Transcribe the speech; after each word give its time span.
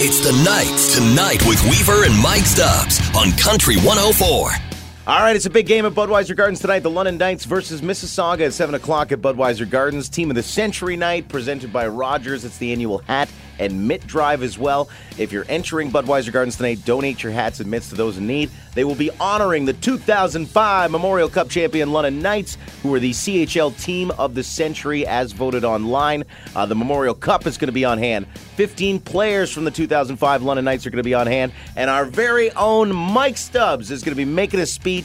It's 0.00 0.20
the 0.20 0.30
Knights 0.44 0.94
tonight 0.96 1.44
with 1.44 1.60
Weaver 1.64 2.04
and 2.04 2.16
Mike 2.22 2.46
Stubbs 2.46 3.00
on 3.16 3.32
Country 3.32 3.74
104. 3.78 4.67
All 5.08 5.20
right, 5.20 5.34
it's 5.34 5.46
a 5.46 5.50
big 5.50 5.64
game 5.64 5.86
at 5.86 5.94
Budweiser 5.94 6.36
Gardens 6.36 6.60
tonight. 6.60 6.80
The 6.80 6.90
London 6.90 7.16
Knights 7.16 7.46
versus 7.46 7.80
Mississauga 7.80 8.42
at 8.42 8.52
7 8.52 8.74
o'clock 8.74 9.10
at 9.10 9.22
Budweiser 9.22 9.66
Gardens. 9.66 10.10
Team 10.10 10.28
of 10.28 10.36
the 10.36 10.42
Century 10.42 10.98
Night 10.98 11.30
presented 11.30 11.72
by 11.72 11.88
Rogers. 11.88 12.44
It's 12.44 12.58
the 12.58 12.72
annual 12.72 12.98
hat 12.98 13.30
and 13.58 13.88
mitt 13.88 14.06
drive 14.06 14.42
as 14.42 14.58
well. 14.58 14.88
If 15.16 15.32
you're 15.32 15.46
entering 15.48 15.90
Budweiser 15.90 16.32
Gardens 16.32 16.56
tonight, 16.56 16.84
donate 16.84 17.22
your 17.22 17.32
hats 17.32 17.60
and 17.60 17.70
mitts 17.70 17.88
to 17.88 17.94
those 17.94 18.18
in 18.18 18.26
need. 18.26 18.50
They 18.74 18.84
will 18.84 18.94
be 18.94 19.10
honoring 19.18 19.64
the 19.64 19.72
2005 19.72 20.90
Memorial 20.90 21.28
Cup 21.28 21.48
champion 21.48 21.92
London 21.92 22.20
Knights, 22.20 22.56
who 22.82 22.94
are 22.94 23.00
the 23.00 23.10
CHL 23.10 23.76
Team 23.82 24.12
of 24.12 24.34
the 24.34 24.44
Century 24.44 25.06
as 25.06 25.32
voted 25.32 25.64
online. 25.64 26.24
Uh, 26.54 26.66
the 26.66 26.76
Memorial 26.76 27.14
Cup 27.14 27.46
is 27.46 27.58
going 27.58 27.66
to 27.66 27.72
be 27.72 27.84
on 27.84 27.98
hand. 27.98 28.26
15 28.56 29.00
players 29.00 29.50
from 29.50 29.64
the 29.64 29.70
2005 29.70 30.42
London 30.42 30.64
Knights 30.64 30.86
are 30.86 30.90
going 30.90 30.98
to 30.98 31.02
be 31.02 31.14
on 31.14 31.26
hand, 31.26 31.52
and 31.74 31.90
our 31.90 32.04
very 32.04 32.52
own 32.52 32.94
Mike 32.94 33.36
Stubbs 33.36 33.90
is 33.90 34.02
going 34.02 34.12
to 34.12 34.16
be 34.16 34.24
making 34.24 34.60
a 34.60 34.66
speech 34.66 34.97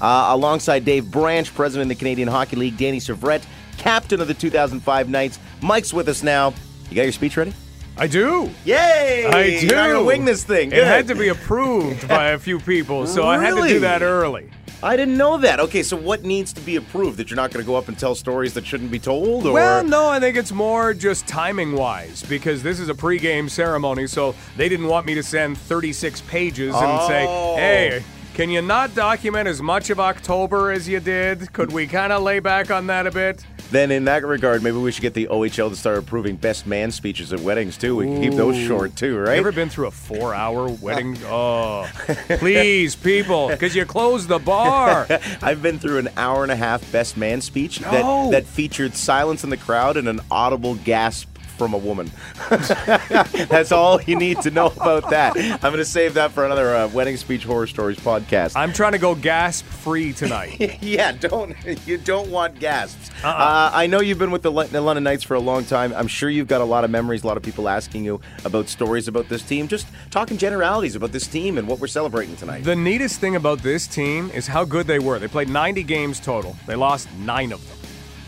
uh, 0.00 0.28
alongside 0.30 0.84
Dave 0.84 1.10
Branch, 1.10 1.52
president 1.54 1.90
of 1.90 1.96
the 1.96 1.98
Canadian 1.98 2.28
Hockey 2.28 2.56
League, 2.56 2.76
Danny 2.76 2.98
Syvret, 2.98 3.42
captain 3.76 4.20
of 4.20 4.28
the 4.28 4.34
2005 4.34 5.08
Knights. 5.08 5.38
Mike's 5.62 5.92
with 5.92 6.08
us 6.08 6.22
now. 6.22 6.52
You 6.90 6.96
got 6.96 7.02
your 7.02 7.12
speech 7.12 7.36
ready? 7.36 7.52
I 7.96 8.06
do. 8.06 8.50
Yay! 8.64 9.26
I 9.26 9.60
do. 9.60 9.66
You're 9.66 9.76
not 9.76 9.88
gonna 9.88 10.04
wing 10.04 10.24
this 10.24 10.44
thing. 10.44 10.70
It 10.72 10.84
had 10.84 11.08
to 11.08 11.14
be 11.14 11.28
approved 11.28 12.06
by 12.08 12.28
a 12.30 12.38
few 12.38 12.60
people, 12.60 13.06
so 13.06 13.26
I 13.26 13.38
had 13.38 13.54
to 13.56 13.66
do 13.66 13.80
that 13.80 14.02
early. 14.02 14.50
I 14.80 14.96
didn't 14.96 15.16
know 15.16 15.38
that. 15.38 15.58
Okay, 15.58 15.82
so 15.82 15.96
what 15.96 16.22
needs 16.22 16.52
to 16.52 16.60
be 16.60 16.76
approved? 16.76 17.18
That 17.18 17.30
you're 17.30 17.36
not 17.36 17.50
going 17.50 17.64
to 17.64 17.66
go 17.66 17.74
up 17.74 17.88
and 17.88 17.98
tell 17.98 18.14
stories 18.14 18.54
that 18.54 18.64
shouldn't 18.64 18.92
be 18.92 19.00
told, 19.00 19.44
or 19.44 19.52
Well, 19.52 19.82
no, 19.82 20.08
I 20.08 20.20
think 20.20 20.36
it's 20.36 20.52
more 20.52 20.94
just 20.94 21.26
timing 21.26 21.72
wise 21.72 22.22
because 22.22 22.62
this 22.62 22.78
is 22.78 22.88
a 22.88 22.94
pregame 22.94 23.50
ceremony, 23.50 24.06
so 24.06 24.36
they 24.56 24.68
didn't 24.68 24.86
want 24.86 25.04
me 25.04 25.14
to 25.16 25.22
send 25.24 25.58
36 25.58 26.20
pages 26.22 26.76
and 26.76 27.02
say, 27.08 27.26
Oh. 27.28 27.56
hey, 27.56 28.04
can 28.38 28.50
you 28.50 28.62
not 28.62 28.94
document 28.94 29.48
as 29.48 29.60
much 29.60 29.90
of 29.90 29.98
October 29.98 30.70
as 30.70 30.88
you 30.88 31.00
did? 31.00 31.52
Could 31.52 31.72
we 31.72 31.88
kind 31.88 32.12
of 32.12 32.22
lay 32.22 32.38
back 32.38 32.70
on 32.70 32.86
that 32.86 33.04
a 33.04 33.10
bit? 33.10 33.44
then 33.72 33.90
in 33.90 34.04
that 34.04 34.24
regard, 34.24 34.62
maybe 34.62 34.76
we 34.76 34.92
should 34.92 35.02
get 35.02 35.12
the 35.12 35.26
OHL 35.26 35.70
to 35.70 35.74
start 35.74 35.98
approving 35.98 36.36
best 36.36 36.64
man 36.64 36.92
speeches 36.92 37.32
at 37.32 37.40
weddings 37.40 37.76
too. 37.76 37.96
We 37.96 38.04
can 38.06 38.22
keep 38.22 38.34
those 38.34 38.56
short 38.56 38.94
too, 38.94 39.18
right? 39.18 39.36
Ever 39.38 39.50
been 39.50 39.68
through 39.68 39.88
a 39.88 39.90
four 39.90 40.34
hour 40.34 40.68
wedding? 40.68 41.18
Oh, 41.24 41.90
please, 42.38 42.94
people, 42.94 43.48
because 43.48 43.74
you 43.74 43.84
closed 43.84 44.28
the 44.28 44.38
bar. 44.38 45.08
I've 45.42 45.60
been 45.60 45.80
through 45.80 45.98
an 45.98 46.08
hour 46.16 46.44
and 46.44 46.52
a 46.52 46.56
half 46.56 46.90
best 46.92 47.16
man 47.16 47.40
speech 47.40 47.80
No. 47.80 47.90
that, 47.90 48.30
that 48.30 48.46
featured 48.46 48.94
silence 48.94 49.42
in 49.42 49.50
the 49.50 49.56
crowd 49.56 49.96
and 49.96 50.08
an 50.08 50.20
audible 50.30 50.76
gasp 50.76 51.28
from 51.58 51.74
a 51.74 51.78
woman. 51.78 52.10
That's 52.48 53.72
all 53.72 54.00
you 54.02 54.16
need 54.16 54.40
to 54.42 54.50
know 54.50 54.66
about 54.66 55.10
that. 55.10 55.36
I'm 55.36 55.58
going 55.60 55.76
to 55.76 55.84
save 55.84 56.14
that 56.14 56.30
for 56.30 56.46
another 56.46 56.74
uh, 56.74 56.88
wedding 56.88 57.16
speech 57.16 57.44
horror 57.44 57.66
stories 57.66 57.98
podcast. 57.98 58.56
I'm 58.56 58.72
trying 58.72 58.92
to 58.92 58.98
go 58.98 59.14
gasp 59.14 59.66
free 59.66 60.12
tonight. 60.12 60.78
yeah, 60.82 61.12
don't 61.12 61.56
you 61.86 61.98
don't 61.98 62.30
want 62.30 62.58
gasps. 62.60 63.10
Uh-uh. 63.22 63.28
Uh, 63.28 63.70
I 63.74 63.86
know 63.88 64.00
you've 64.00 64.18
been 64.18 64.30
with 64.30 64.42
the, 64.42 64.52
Lon- 64.52 64.68
the 64.68 64.80
London 64.80 65.04
Knights 65.04 65.24
for 65.24 65.34
a 65.34 65.40
long 65.40 65.64
time. 65.64 65.92
I'm 65.94 66.06
sure 66.06 66.30
you've 66.30 66.48
got 66.48 66.60
a 66.60 66.64
lot 66.64 66.84
of 66.84 66.90
memories. 66.90 67.24
A 67.24 67.26
lot 67.26 67.36
of 67.36 67.42
people 67.42 67.68
asking 67.68 68.04
you 68.04 68.20
about 68.44 68.68
stories 68.68 69.08
about 69.08 69.28
this 69.28 69.42
team. 69.42 69.66
Just 69.66 69.88
talking 70.10 70.38
generalities 70.38 70.94
about 70.94 71.12
this 71.12 71.26
team 71.26 71.58
and 71.58 71.66
what 71.66 71.80
we're 71.80 71.88
celebrating 71.88 72.36
tonight. 72.36 72.62
The 72.64 72.76
neatest 72.76 73.20
thing 73.20 73.34
about 73.36 73.58
this 73.58 73.86
team 73.86 74.30
is 74.32 74.46
how 74.46 74.64
good 74.64 74.86
they 74.86 75.00
were. 75.00 75.18
They 75.18 75.28
played 75.28 75.48
90 75.48 75.82
games 75.82 76.20
total. 76.20 76.56
They 76.66 76.76
lost 76.76 77.08
nine 77.18 77.52
of 77.52 77.66
them. 77.68 77.76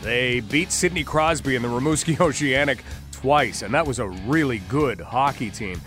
They 0.02 0.40
beat 0.40 0.72
Sidney 0.72 1.04
Crosby 1.04 1.56
in 1.56 1.62
the 1.62 1.68
Rimouski 1.68 2.18
Oceanic 2.20 2.82
twice, 3.20 3.60
and 3.60 3.74
that 3.74 3.86
was 3.86 3.98
a 3.98 4.08
really 4.08 4.58
good 4.68 4.98
hockey 4.98 5.50
team. 5.50 5.78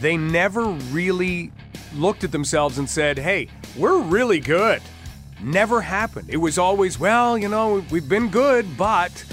They 0.00 0.16
never 0.16 0.64
really 0.64 1.52
looked 1.94 2.24
at 2.24 2.32
themselves 2.32 2.78
and 2.78 2.88
said, 2.88 3.18
hey, 3.18 3.48
we're 3.76 4.00
really 4.00 4.40
good. 4.40 4.80
Never 5.42 5.82
happened. 5.82 6.30
It 6.30 6.38
was 6.38 6.56
always, 6.56 6.98
well, 6.98 7.36
you 7.36 7.48
know, 7.48 7.84
we've 7.90 8.08
been 8.08 8.30
good, 8.30 8.78
but 8.78 9.24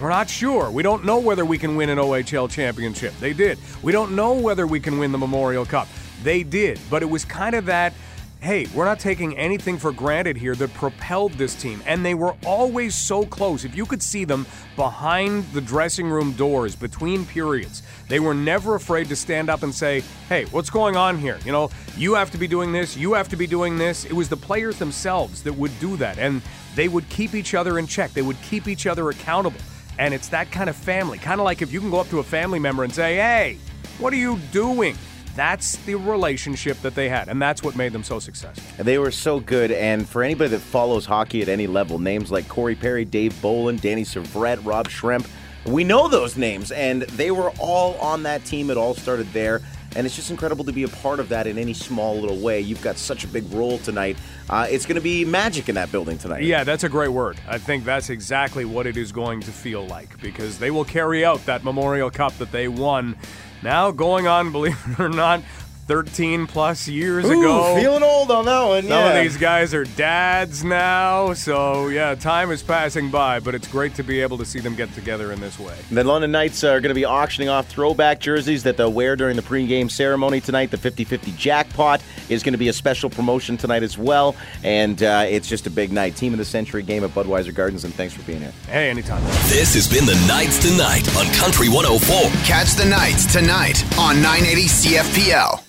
we're 0.00 0.10
not 0.10 0.28
sure. 0.28 0.70
We 0.70 0.82
don't 0.82 1.06
know 1.06 1.18
whether 1.18 1.44
we 1.44 1.56
can 1.56 1.74
win 1.74 1.88
an 1.88 1.96
OHL 1.96 2.50
championship. 2.50 3.14
They 3.18 3.32
did. 3.32 3.58
We 3.82 3.92
don't 3.92 4.14
know 4.14 4.34
whether 4.34 4.66
we 4.66 4.78
can 4.78 4.98
win 4.98 5.10
the 5.10 5.18
Memorial 5.18 5.64
Cup. 5.64 5.88
They 6.22 6.42
did. 6.42 6.78
But 6.90 7.02
it 7.02 7.06
was 7.06 7.24
kind 7.24 7.54
of 7.54 7.64
that 7.66 7.94
hey, 8.40 8.66
we're 8.74 8.84
not 8.84 9.00
taking 9.00 9.36
anything 9.36 9.78
for 9.78 9.90
granted 9.90 10.36
here 10.36 10.54
that 10.54 10.72
propelled 10.74 11.32
this 11.32 11.54
team. 11.54 11.82
And 11.86 12.04
they 12.04 12.14
were 12.14 12.36
always 12.46 12.94
so 12.94 13.24
close. 13.24 13.64
If 13.64 13.74
you 13.74 13.84
could 13.84 14.02
see 14.02 14.24
them 14.24 14.46
behind 14.76 15.44
the 15.52 15.60
dressing 15.60 16.08
room 16.08 16.32
doors 16.32 16.76
between 16.76 17.26
periods, 17.26 17.82
they 18.08 18.20
were 18.20 18.34
never 18.34 18.76
afraid 18.76 19.08
to 19.08 19.16
stand 19.16 19.50
up 19.50 19.62
and 19.62 19.74
say, 19.74 20.02
hey, 20.28 20.44
what's 20.46 20.70
going 20.70 20.96
on 20.96 21.18
here? 21.18 21.38
You 21.44 21.52
know, 21.52 21.70
you 21.96 22.14
have 22.14 22.30
to 22.30 22.38
be 22.38 22.46
doing 22.46 22.72
this, 22.72 22.96
you 22.96 23.12
have 23.14 23.28
to 23.28 23.36
be 23.36 23.46
doing 23.46 23.76
this. 23.76 24.04
It 24.04 24.12
was 24.12 24.28
the 24.28 24.36
players 24.36 24.78
themselves 24.78 25.42
that 25.42 25.52
would 25.52 25.78
do 25.80 25.96
that. 25.96 26.18
And 26.18 26.40
they 26.76 26.88
would 26.88 27.08
keep 27.08 27.34
each 27.34 27.54
other 27.54 27.78
in 27.78 27.86
check, 27.86 28.12
they 28.12 28.22
would 28.22 28.40
keep 28.42 28.68
each 28.68 28.86
other 28.86 29.10
accountable. 29.10 29.60
And 29.98 30.14
it's 30.14 30.28
that 30.28 30.52
kind 30.52 30.70
of 30.70 30.76
family. 30.76 31.18
Kind 31.18 31.40
of 31.40 31.44
like 31.44 31.60
if 31.60 31.72
you 31.72 31.80
can 31.80 31.90
go 31.90 31.98
up 31.98 32.08
to 32.10 32.20
a 32.20 32.24
family 32.24 32.60
member 32.60 32.84
and 32.84 32.94
say, 32.94 33.16
hey, 33.16 33.58
what 33.98 34.12
are 34.12 34.16
you 34.16 34.38
doing? 34.52 34.96
That's 35.38 35.76
the 35.76 35.94
relationship 35.94 36.80
that 36.80 36.96
they 36.96 37.08
had, 37.08 37.28
and 37.28 37.40
that's 37.40 37.62
what 37.62 37.76
made 37.76 37.92
them 37.92 38.02
so 38.02 38.18
successful. 38.18 38.84
They 38.84 38.98
were 38.98 39.12
so 39.12 39.38
good. 39.38 39.70
And 39.70 40.08
for 40.08 40.24
anybody 40.24 40.50
that 40.50 40.58
follows 40.58 41.06
hockey 41.06 41.42
at 41.42 41.48
any 41.48 41.68
level, 41.68 42.00
names 42.00 42.32
like 42.32 42.48
Corey 42.48 42.74
Perry, 42.74 43.04
Dave 43.04 43.40
Bolland, 43.40 43.80
Danny 43.80 44.02
Syvret, 44.02 44.66
Rob 44.66 44.88
Schremp, 44.88 45.28
we 45.64 45.84
know 45.84 46.08
those 46.08 46.36
names. 46.36 46.72
And 46.72 47.02
they 47.02 47.30
were 47.30 47.50
all 47.60 47.94
on 47.98 48.24
that 48.24 48.44
team. 48.46 48.68
It 48.68 48.76
all 48.76 48.94
started 48.94 49.32
there. 49.32 49.60
And 49.94 50.06
it's 50.06 50.16
just 50.16 50.32
incredible 50.32 50.64
to 50.64 50.72
be 50.72 50.82
a 50.82 50.88
part 50.88 51.20
of 51.20 51.28
that 51.28 51.46
in 51.46 51.56
any 51.56 51.72
small 51.72 52.18
little 52.18 52.38
way. 52.38 52.60
You've 52.60 52.82
got 52.82 52.96
such 52.96 53.22
a 53.22 53.28
big 53.28 53.50
role 53.52 53.78
tonight. 53.78 54.16
Uh, 54.50 54.66
it's 54.68 54.86
going 54.86 54.96
to 54.96 55.00
be 55.00 55.24
magic 55.24 55.68
in 55.68 55.76
that 55.76 55.92
building 55.92 56.18
tonight. 56.18 56.42
Yeah, 56.42 56.64
that's 56.64 56.82
a 56.82 56.88
great 56.88 57.08
word. 57.08 57.40
I 57.48 57.58
think 57.58 57.84
that's 57.84 58.10
exactly 58.10 58.64
what 58.64 58.88
it 58.88 58.96
is 58.96 59.12
going 59.12 59.40
to 59.42 59.52
feel 59.52 59.86
like 59.86 60.20
because 60.20 60.58
they 60.58 60.72
will 60.72 60.84
carry 60.84 61.24
out 61.24 61.46
that 61.46 61.62
Memorial 61.62 62.10
Cup 62.10 62.36
that 62.38 62.50
they 62.50 62.66
won. 62.66 63.16
Now, 63.62 63.90
going 63.90 64.26
on, 64.26 64.52
believe 64.52 64.78
it 64.86 65.00
or 65.00 65.08
not, 65.08 65.42
13 65.88 66.46
plus 66.46 66.86
years 66.86 67.24
Ooh, 67.24 67.40
ago. 67.40 67.74
feeling 67.80 68.02
old 68.02 68.30
on 68.30 68.44
that 68.44 68.62
one. 68.62 68.82
Some 68.82 68.90
yeah. 68.90 69.08
of 69.08 69.22
these 69.22 69.38
guys 69.38 69.72
are 69.72 69.84
dads 69.84 70.62
now, 70.62 71.32
so 71.32 71.88
yeah, 71.88 72.14
time 72.14 72.50
is 72.50 72.62
passing 72.62 73.10
by, 73.10 73.40
but 73.40 73.54
it's 73.54 73.66
great 73.66 73.94
to 73.94 74.02
be 74.02 74.20
able 74.20 74.36
to 74.36 74.44
see 74.44 74.60
them 74.60 74.74
get 74.74 74.92
together 74.92 75.32
in 75.32 75.40
this 75.40 75.58
way. 75.58 75.74
The 75.90 76.04
London 76.04 76.30
Knights 76.30 76.62
are 76.62 76.80
going 76.80 76.90
to 76.90 76.94
be 76.94 77.06
auctioning 77.06 77.48
off 77.48 77.68
throwback 77.68 78.20
jerseys 78.20 78.62
that 78.64 78.76
they'll 78.76 78.92
wear 78.92 79.16
during 79.16 79.36
the 79.36 79.42
pregame 79.42 79.90
ceremony 79.90 80.42
tonight. 80.42 80.70
The 80.70 80.76
50 80.76 81.04
50 81.04 81.32
jackpot 81.32 82.02
is 82.28 82.42
going 82.42 82.52
to 82.52 82.58
be 82.58 82.68
a 82.68 82.72
special 82.72 83.08
promotion 83.08 83.56
tonight 83.56 83.82
as 83.82 83.96
well. 83.96 84.36
And 84.62 85.02
uh, 85.02 85.24
it's 85.26 85.48
just 85.48 85.66
a 85.66 85.70
big 85.70 85.90
night. 85.90 86.16
Team 86.16 86.34
of 86.34 86.38
the 86.38 86.44
Century 86.44 86.82
game 86.82 87.02
at 87.02 87.10
Budweiser 87.10 87.54
Gardens, 87.54 87.84
and 87.84 87.94
thanks 87.94 88.12
for 88.12 88.22
being 88.22 88.40
here. 88.40 88.52
Hey, 88.68 88.90
anytime. 88.90 89.24
This 89.48 89.74
has 89.74 89.88
been 89.88 90.04
the 90.04 90.22
Knights 90.28 90.58
tonight 90.58 91.08
on 91.16 91.32
Country 91.34 91.68
104. 91.68 92.30
Catch 92.44 92.74
the 92.74 92.84
Knights 92.84 93.32
tonight 93.32 93.82
on 93.98 94.16
980 94.16 94.62
CFPL. 94.68 95.64